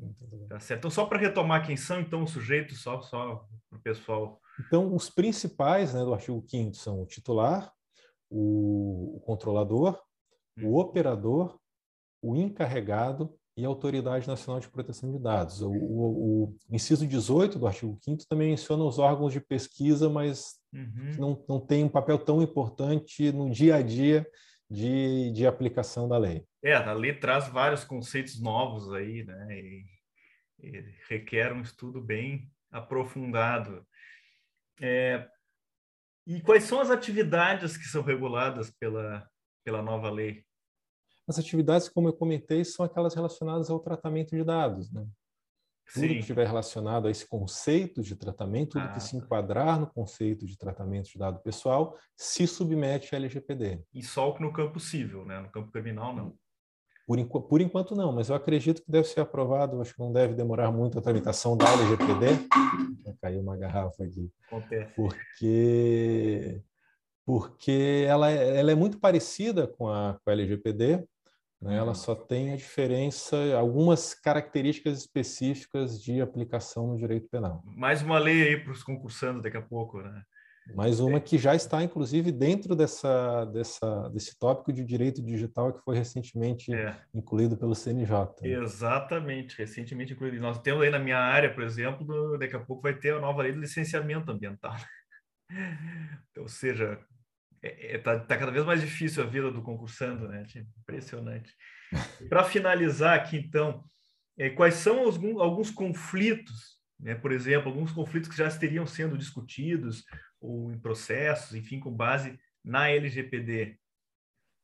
[0.49, 0.81] Tá certo.
[0.81, 4.93] Então, só para retomar quem são, então, os sujeitos, só, só para o pessoal então,
[4.93, 7.71] os principais né, do artigo 5 são o titular,
[8.29, 10.01] o, o controlador,
[10.57, 10.75] o hum.
[10.75, 11.59] operador,
[12.21, 15.61] o encarregado e a Autoridade Nacional de Proteção de Dados.
[15.61, 20.55] O, o, o inciso 18 do artigo 5 também menciona os órgãos de pesquisa, mas
[20.73, 21.15] uhum.
[21.19, 24.25] não, não tem um papel tão importante no dia a dia
[24.69, 26.43] de, de aplicação da lei.
[26.63, 29.47] É, a lei traz vários conceitos novos aí, né?
[29.51, 29.85] E,
[30.59, 33.85] e requer um estudo bem aprofundado.
[34.81, 35.27] É,
[36.25, 39.27] e quais são as atividades que são reguladas pela,
[39.63, 40.43] pela nova lei?
[41.27, 44.91] As atividades, como eu comentei, são aquelas relacionadas ao tratamento de dados.
[44.91, 45.05] Né?
[45.93, 46.13] Tudo Sim.
[46.13, 49.17] que estiver relacionado a esse conceito de tratamento, tudo ah, que se tá.
[49.17, 53.83] enquadrar no conceito de tratamento de dado pessoal, se submete à LGPD.
[53.93, 55.39] E só no campo civil, né?
[55.39, 56.37] no campo criminal, não.
[57.05, 60.11] Por, enqu por enquanto não, mas eu acredito que deve ser aprovado, acho que não
[60.11, 62.47] deve demorar muito a tramitação da LGPD.
[63.21, 64.31] Caiu uma garrafa aqui.
[64.47, 64.93] Acontece.
[64.95, 66.61] Porque,
[67.25, 71.05] porque ela, é, ela é muito parecida com a, com a LGPD,
[71.61, 71.77] né?
[71.77, 71.95] ela uhum.
[71.95, 77.63] só tem a diferença, algumas características específicas de aplicação no direito penal.
[77.65, 80.23] Mais uma lei aí para os concursantes daqui a pouco, né?
[80.73, 85.83] Mais uma que já está, inclusive, dentro dessa, dessa, desse tópico de direito digital que
[85.83, 86.95] foi recentemente é.
[87.13, 88.29] incluído pelo CNJ.
[88.43, 90.39] Exatamente, recentemente incluído.
[90.39, 93.43] Nós temos aí na minha área, por exemplo, daqui a pouco vai ter a nova
[93.43, 94.75] lei do licenciamento ambiental.
[96.37, 96.97] Ou seja,
[97.61, 100.45] está é, é, tá, tá cada vez mais difícil a vida do concursando, né?
[100.79, 101.53] Impressionante.
[102.29, 103.83] Para finalizar aqui, então,
[104.37, 107.15] é, quais são alguns, alguns conflitos, né?
[107.15, 110.03] por exemplo, alguns conflitos que já estariam sendo discutidos
[110.43, 113.77] ou em processos, enfim, com base na LGPD?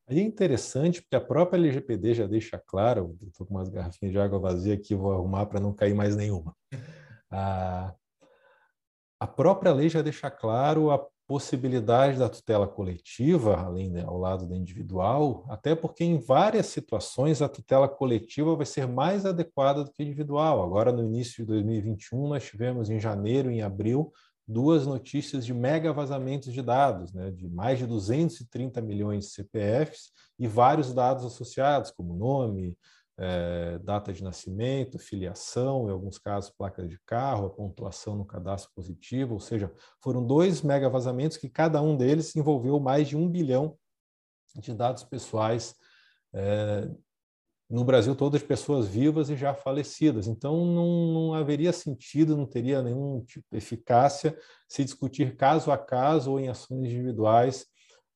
[0.07, 4.19] Aí é interessante, porque a própria LGPD já deixa claro, estou com umas garrafinhas de
[4.19, 6.55] água vazia aqui, vou arrumar para não cair mais nenhuma.
[7.31, 7.93] A,
[9.21, 14.47] a própria lei já deixa claro a possibilidade da tutela coletiva, além de, ao lado
[14.47, 19.91] da individual, até porque em várias situações a tutela coletiva vai ser mais adequada do
[19.91, 20.63] que individual.
[20.63, 24.11] Agora, no início de 2021, nós tivemos em janeiro, em abril,
[24.49, 30.11] duas notícias de mega vazamentos de dados, né, de mais de 230 milhões de CPFs
[30.39, 32.75] e vários dados associados, como nome,
[33.15, 38.71] é, data de nascimento, filiação, em alguns casos placa de carro, a pontuação no cadastro
[38.73, 43.29] positivo, ou seja, foram dois mega vazamentos que cada um deles envolveu mais de um
[43.29, 43.77] bilhão
[44.55, 45.75] de dados pessoais
[46.33, 46.89] é,
[47.69, 50.27] no Brasil todas pessoas vivas e já falecidas.
[50.27, 54.35] Então, não, não haveria sentido, não teria nenhuma tipo, eficácia
[54.67, 57.67] se discutir caso a caso ou em ações individuais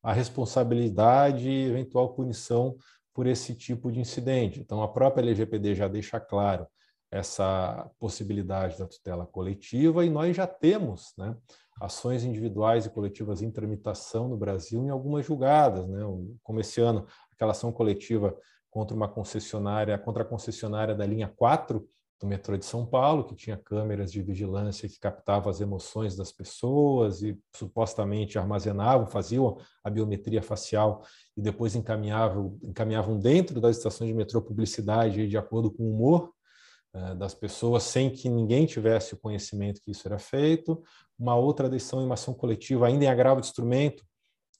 [0.01, 2.75] a responsabilidade e eventual punição
[3.13, 4.59] por esse tipo de incidente.
[4.59, 6.67] Então, a própria LGPD já deixa claro
[7.11, 11.37] essa possibilidade da tutela coletiva e nós já temos né,
[11.79, 16.01] ações individuais e coletivas em tramitação no Brasil em algumas julgadas, né,
[16.41, 18.35] como esse ano, aquela ação coletiva
[18.73, 21.87] contra uma concessionária, contra a concessionária da linha 4
[22.19, 26.31] do metrô de São Paulo, que tinha câmeras de vigilância que captavam as emoções das
[26.31, 31.03] pessoas e supostamente armazenavam, faziam a biometria facial
[31.37, 36.31] e depois encaminhavam, encaminhavam dentro das estações de metrô publicidade de acordo com o humor
[36.95, 40.81] uh, das pessoas, sem que ninguém tivesse o conhecimento que isso era feito.
[41.19, 44.03] Uma outra decisão em uma ação coletiva, ainda em agravo de instrumento,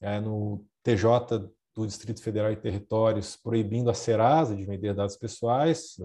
[0.02, 5.96] uh, no TJ do Distrito Federal e Territórios proibindo a Serasa de vender dados pessoais,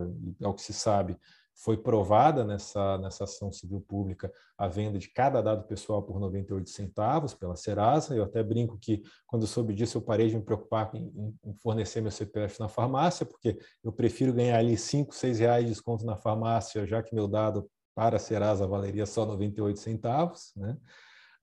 [0.42, 1.18] ao que se sabe,
[1.64, 6.70] foi provada nessa, nessa ação civil pública a venda de cada dado pessoal por 98
[6.70, 8.16] centavos pela Serasa.
[8.16, 11.54] Eu até brinco que, quando eu soube disso, eu parei de me preocupar em, em
[11.56, 16.06] fornecer meu CPF na farmácia, porque eu prefiro ganhar ali 5, 6 reais de desconto
[16.06, 20.54] na farmácia, já que meu dado para a Serasa valeria só 98 centavos.
[20.56, 20.78] Né?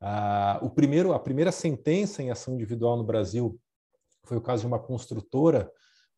[0.00, 3.60] Ah, o primeiro, a primeira sentença em ação individual no Brasil
[4.26, 5.70] foi o caso de uma construtora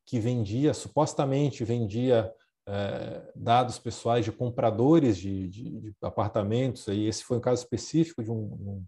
[0.05, 2.33] que vendia, supostamente vendia
[2.67, 6.87] é, dados pessoais de compradores de, de, de, apartamentos.
[6.89, 8.85] E esse foi um caso específico de, um,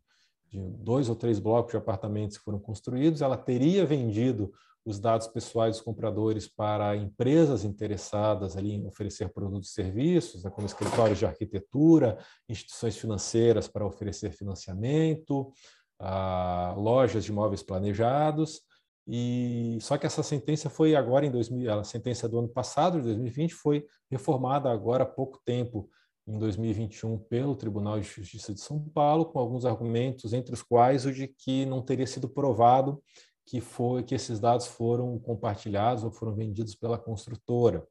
[0.49, 3.23] de dois ou três blocos de apartamentos que foram construídos.
[3.23, 4.53] Ela teria vendido
[4.85, 10.51] os dados pessoais dos compradores para empresas interessadas ali em oferecer produtos e serviços, né,
[10.51, 15.53] como escritórios de arquitetura, instituições financeiras para oferecer financiamento,
[15.99, 18.63] ah, lojas de imóveis planejados.
[19.12, 23.07] E só que essa sentença foi agora em 2000, a sentença do ano passado, de
[23.07, 25.90] 2020, foi reformada agora há pouco tempo,
[26.29, 31.07] em 2021, pelo Tribunal de Justiça de São Paulo, com alguns argumentos, entre os quais
[31.07, 33.03] o de que não teria sido provado
[33.44, 37.85] que foi que esses dados foram compartilhados ou foram vendidos pela construtora.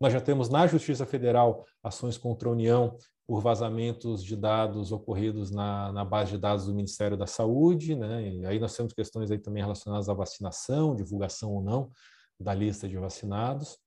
[0.00, 5.50] Nós já temos na Justiça Federal ações contra a União por vazamentos de dados ocorridos
[5.50, 8.28] na, na, base de dados do Ministério da Saúde, né?
[8.28, 11.90] E aí nós temos questões aí também relacionadas à vacinação, divulgação ou não
[12.38, 13.78] da lista de vacinados.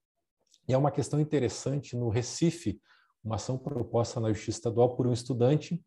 [0.67, 2.81] E é uma questão interessante no Recife,
[3.23, 5.81] uma ação proposta na Justiça Estadual por um estudante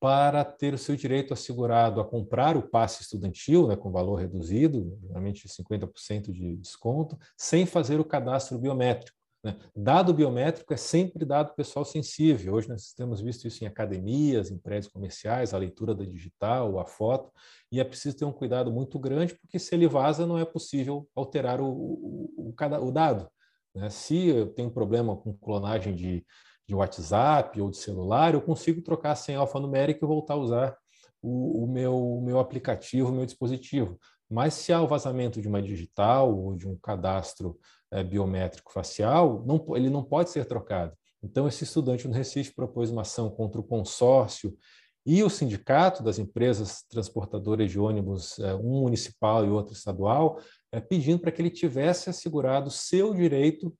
[0.00, 4.98] para ter o seu direito assegurado a comprar o passe estudantil, né, com valor reduzido,
[5.02, 9.16] geralmente 50% de desconto, sem fazer o cadastro biométrico.
[9.46, 9.56] Né?
[9.76, 12.54] Dado biométrico é sempre dado pessoal sensível.
[12.54, 16.84] Hoje nós temos visto isso em academias, em prédios comerciais, a leitura da digital, a
[16.84, 17.30] foto,
[17.70, 21.08] e é preciso ter um cuidado muito grande, porque se ele vaza, não é possível
[21.14, 23.30] alterar o, o, o, o dado.
[23.72, 23.88] Né?
[23.88, 26.26] Se eu tenho problema com clonagem de,
[26.66, 30.76] de WhatsApp ou de celular, eu consigo trocar a senha alfanumérica e voltar a usar
[31.22, 33.96] o, o, meu, o meu aplicativo, o meu dispositivo.
[34.28, 37.56] Mas se há o vazamento de uma digital ou de um cadastro
[37.90, 40.92] é, biométrico facial, não, ele não pode ser trocado.
[41.22, 44.56] Então, esse estudante no Recife propôs uma ação contra o consórcio
[45.04, 50.40] e o sindicato das empresas transportadoras de ônibus, é, um municipal e outro estadual,
[50.72, 53.72] é, pedindo para que ele tivesse assegurado seu direito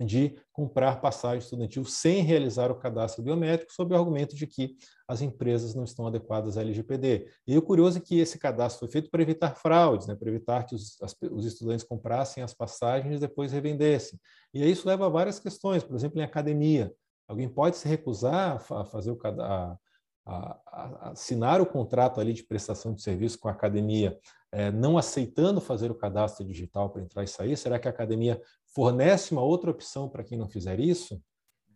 [0.00, 4.76] de comprar passagem estudantil sem realizar o cadastro biométrico, sob o argumento de que
[5.06, 7.28] as empresas não estão adequadas à LGPD.
[7.46, 10.64] E o curioso é que esse cadastro foi feito para evitar fraudes, né, para evitar
[10.64, 14.18] que os, as, os estudantes comprassem as passagens e depois revendessem.
[14.52, 16.92] E aí isso leva a várias questões, por exemplo, em academia.
[17.28, 19.78] Alguém pode se recusar a fazer o a,
[20.26, 24.18] a, a assinar o contrato ali de prestação de serviço com a academia,
[24.50, 27.56] é, não aceitando fazer o cadastro digital para entrar e sair?
[27.56, 28.40] Será que a academia
[28.74, 31.22] fornece uma outra opção para quem não fizer isso?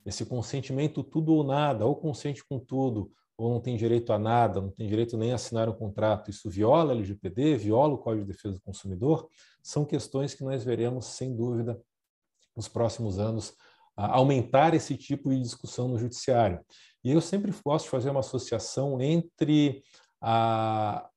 [0.05, 4.61] Esse consentimento tudo ou nada, ou consente com tudo, ou não tem direito a nada,
[4.61, 8.25] não tem direito nem a assinar um contrato, isso viola a LGPD, viola o Código
[8.27, 9.29] de Defesa do Consumidor,
[9.63, 11.81] são questões que nós veremos, sem dúvida,
[12.57, 13.55] nos próximos anos,
[13.97, 16.61] aumentar esse tipo de discussão no judiciário.
[17.05, 19.85] E eu sempre gosto de fazer uma associação entre
[20.21, 21.09] a,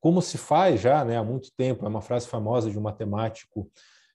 [0.00, 3.70] como se faz já né, há muito tempo, é uma frase famosa de um matemático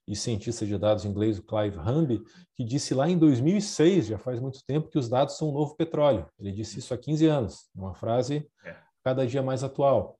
[0.07, 2.23] e cientista de dados inglês, o Clive Humby,
[2.55, 5.75] que disse lá em 2006, já faz muito tempo, que os dados são o novo
[5.75, 6.27] petróleo.
[6.39, 8.75] Ele disse isso há 15 anos, uma frase é.
[9.03, 10.19] cada dia mais atual.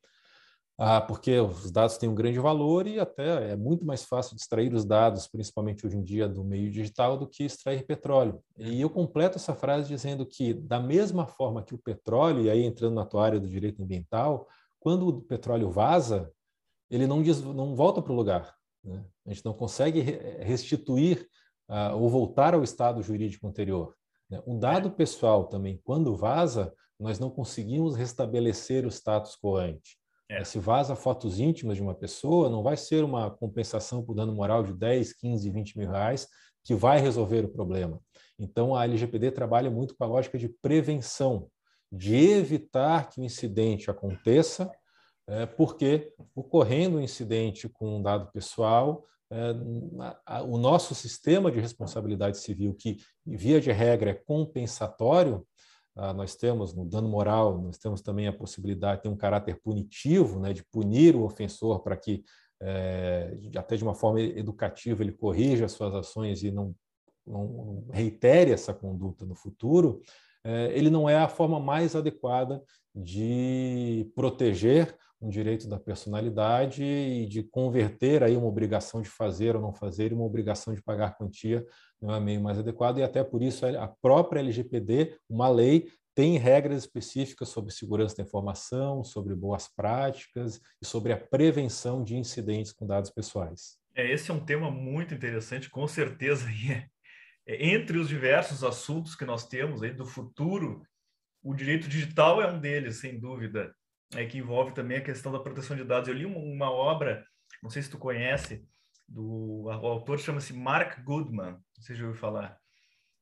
[0.78, 4.74] Ah, porque os dados têm um grande valor e até é muito mais fácil extrair
[4.74, 8.42] os dados, principalmente hoje em dia do meio digital, do que extrair petróleo.
[8.58, 12.66] E eu completo essa frase dizendo que, da mesma forma que o petróleo, e aí
[12.66, 14.46] entrando na tua área do direito ambiental,
[14.78, 16.30] quando o petróleo vaza,
[16.90, 18.54] ele não, diz, não volta para o lugar.
[18.86, 19.04] Né?
[19.26, 20.02] A gente não consegue
[20.40, 21.28] restituir
[21.70, 23.96] uh, ou voltar ao estado jurídico anterior.
[24.30, 24.42] Né?
[24.46, 29.98] Um dado pessoal também, quando vaza, nós não conseguimos restabelecer o status quo ante.
[30.30, 30.44] É.
[30.44, 34.64] Se vaza fotos íntimas de uma pessoa, não vai ser uma compensação por dano moral
[34.64, 36.28] de 10, 15, 20 mil reais
[36.64, 38.02] que vai resolver o problema.
[38.40, 41.48] Então, a LGPD trabalha muito com a lógica de prevenção,
[41.92, 44.72] de evitar que o incidente aconteça,
[45.28, 49.52] é, porque ocorrendo um incidente com um dado pessoal, é,
[50.44, 55.46] o nosso sistema de responsabilidade civil, que via de regra é compensatório,
[55.98, 59.60] ah, nós temos no dano moral, nós temos também a possibilidade de ter um caráter
[59.62, 62.24] punitivo, né, de punir o ofensor para que,
[62.62, 66.76] é, até de uma forma educativa, ele corrija as suas ações e não,
[67.26, 70.02] não reitere essa conduta no futuro,
[70.44, 72.62] é, ele não é a forma mais adequada
[72.94, 79.62] de proteger um direito da personalidade e de converter aí uma obrigação de fazer ou
[79.62, 81.66] não fazer uma obrigação de pagar quantia
[82.02, 86.38] não é meio mais adequado e até por isso a própria LGPD, uma lei, tem
[86.38, 92.72] regras específicas sobre segurança da informação, sobre boas práticas e sobre a prevenção de incidentes
[92.72, 93.78] com dados pessoais.
[93.94, 96.46] É, esse é um tema muito interessante, com certeza.
[97.48, 100.82] É, entre os diversos assuntos que nós temos aí do futuro,
[101.44, 103.72] o direito digital é um deles, sem dúvida,
[104.16, 106.08] é, que envolve também a questão da proteção de dados.
[106.08, 107.26] Eu li uma, uma obra,
[107.62, 108.66] não sei se tu conhece,
[109.08, 112.58] do o autor chama-se Mark Goodman, não sei se já ouviu falar.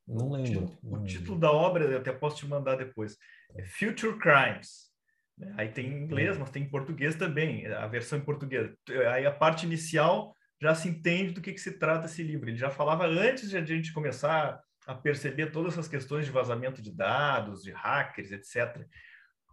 [0.06, 0.62] Não lembro.
[0.62, 3.16] O, título, o título da obra, eu até posso te mandar depois,
[3.56, 4.92] é Future Crimes.
[5.36, 5.54] Né?
[5.58, 8.70] Aí tem em inglês, mas tem em português também, a versão em português.
[9.12, 12.48] Aí a parte inicial já se entende do que, que se trata esse livro.
[12.48, 16.82] Ele já falava antes de a gente começar a perceber todas essas questões de vazamento
[16.82, 18.86] de dados, de hackers, etc.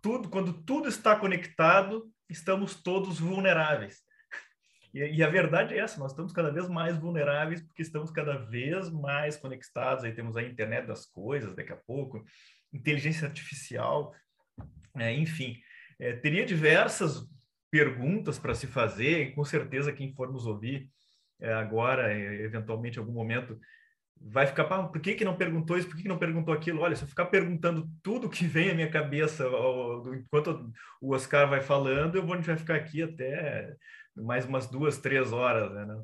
[0.02, 4.00] Tudo, quando tudo está conectado, estamos todos vulneráveis.
[4.94, 8.38] E, e, a verdade é essa, nós estamos cada vez mais vulneráveis porque estamos cada
[8.38, 10.04] vez mais conectados.
[10.04, 12.24] Aí temos a internet das coisas daqui a pouco,
[12.74, 14.14] inteligência artificial,
[14.98, 15.58] é, enfim.
[16.00, 17.30] É, teria diversas
[17.70, 20.90] perguntas para se fazer, e com certeza quem for nos ouvir
[21.40, 23.58] é, agora, é, eventualmente, em algum momento,
[24.24, 26.82] vai ficar, ah, por que, que não perguntou isso, por que, que não perguntou aquilo?
[26.82, 29.46] Olha, se eu ficar perguntando tudo que vem à minha cabeça
[30.14, 33.76] enquanto o Oscar vai falando, eu vou, a gente vai ficar aqui até
[34.16, 36.04] mais umas duas, três horas, né?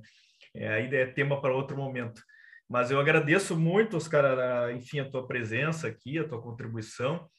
[0.55, 2.21] É, aí é tema para outro momento.
[2.67, 7.29] Mas eu agradeço muito, Oscar, enfim, a tua presença aqui, a tua contribuição.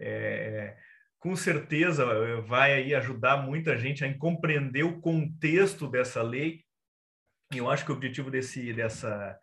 [0.00, 0.76] É,
[1.18, 2.06] com certeza
[2.42, 6.62] vai aí ajudar muita gente a compreender o contexto dessa lei.
[7.52, 9.36] Eu acho que o objetivo desse, dessa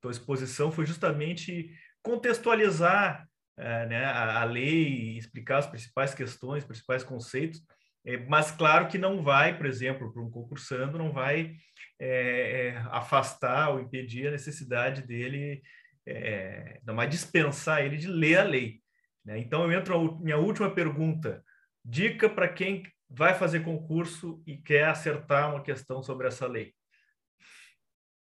[0.00, 1.70] tua exposição foi justamente
[2.02, 7.60] contextualizar é, né, a, a lei, explicar as principais questões, principais conceitos,
[8.04, 11.56] é, mas claro que não vai, por exemplo, para um concursando, não vai
[12.00, 15.60] é, é, afastar ou impedir a necessidade dele,
[16.06, 18.80] é, não vai dispensar ele de ler a lei.
[19.24, 19.38] Né?
[19.38, 21.44] Então, eu entro na minha última pergunta.
[21.84, 26.74] Dica para quem vai fazer concurso e quer acertar uma questão sobre essa lei.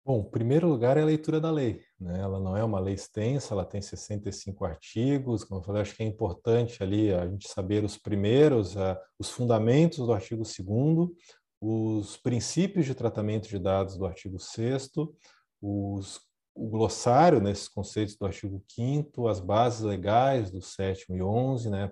[0.05, 1.82] Bom, em primeiro lugar é a leitura da lei.
[2.01, 2.20] Né?
[2.20, 5.44] Ela não é uma lei extensa, ela tem 65 artigos.
[5.44, 8.74] Como eu falei, acho que é importante ali a gente saber os primeiros,
[9.18, 11.11] os fundamentos do artigo 2
[11.62, 14.90] os princípios de tratamento de dados do artigo 6
[15.61, 21.70] os o glossário nesses conceitos do artigo 5 as bases legais do 7 e 11,
[21.70, 21.90] né?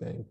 [0.00, 0.24] É,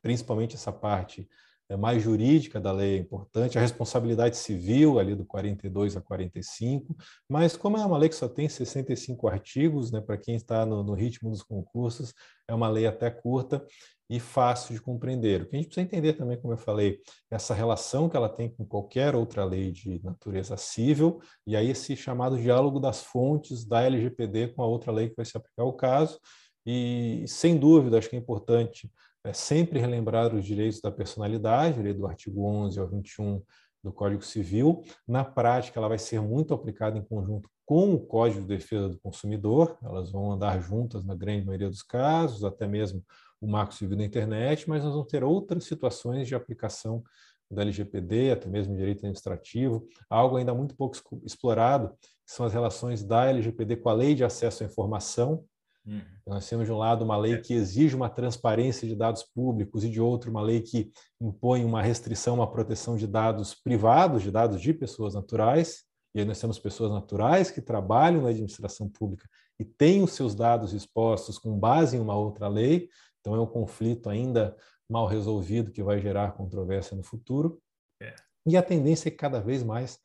[0.00, 1.28] principalmente essa parte
[1.76, 6.96] mais jurídica da lei é importante, a responsabilidade civil ali do 42 a 45,
[7.28, 10.82] mas como é uma lei que só tem 65 artigos, né, para quem está no,
[10.82, 12.12] no, ritmo dos concursos,
[12.48, 13.64] é uma lei até curta
[14.10, 15.42] e fácil de compreender.
[15.42, 16.98] O que a gente precisa entender também, como eu falei,
[17.30, 21.96] essa relação que ela tem com qualquer outra lei de natureza civil, e aí esse
[21.96, 25.72] chamado diálogo das fontes da LGPD com a outra lei que vai se aplicar ao
[25.72, 26.18] caso,
[26.66, 28.90] e sem dúvida, acho que é importante
[29.24, 33.42] é sempre relembrar os direitos da personalidade, lei do artigo 11 ao 21
[33.82, 34.82] do Código Civil.
[35.06, 38.98] Na prática, ela vai ser muito aplicada em conjunto com o Código de Defesa do
[38.98, 43.04] Consumidor, elas vão andar juntas na grande maioria dos casos, até mesmo
[43.40, 47.02] o Marco Civil da Internet, mas nós vamos ter outras situações de aplicação
[47.50, 53.04] da LGPD, até mesmo direito administrativo, algo ainda muito pouco explorado, que são as relações
[53.04, 55.44] da LGPD com a Lei de Acesso à Informação,
[55.84, 56.00] Uhum.
[56.26, 57.38] Nós temos, de um lado, uma lei é.
[57.38, 61.82] que exige uma transparência de dados públicos e, de outro, uma lei que impõe uma
[61.82, 65.84] restrição, uma proteção de dados privados, de dados de pessoas naturais.
[66.14, 69.28] E aí nós temos pessoas naturais que trabalham na administração pública
[69.58, 72.88] e têm os seus dados expostos com base em uma outra lei.
[73.20, 74.56] Então, é um conflito ainda
[74.88, 77.60] mal resolvido que vai gerar controvérsia no futuro.
[78.00, 78.14] É.
[78.46, 79.98] E a tendência é que cada vez mais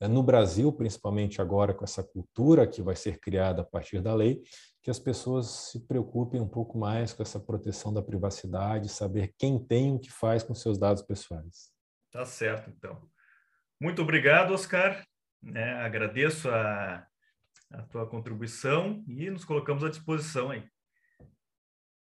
[0.00, 4.12] é, no Brasil, principalmente agora com essa cultura que vai ser criada a partir da
[4.14, 4.42] lei,
[4.82, 9.64] que as pessoas se preocupem um pouco mais com essa proteção da privacidade, saber quem
[9.64, 11.72] tem o que faz com seus dados pessoais.
[12.10, 13.00] Tá certo, então.
[13.80, 15.06] Muito obrigado, Oscar.
[15.54, 17.06] É, agradeço a,
[17.70, 20.68] a tua contribuição e nos colocamos à disposição aí.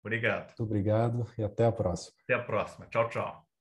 [0.01, 0.47] Obrigado.
[0.47, 2.15] Muito obrigado e até a próxima.
[2.23, 2.87] Até a próxima.
[2.87, 3.52] Tchau, tchau.